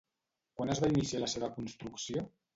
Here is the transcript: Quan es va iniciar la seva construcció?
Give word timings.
Quan 0.59 0.71
es 0.75 0.81
va 0.85 0.89
iniciar 0.95 1.21
la 1.25 1.29
seva 1.35 1.51
construcció? 1.61 2.27